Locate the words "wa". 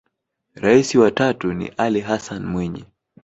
0.95-1.11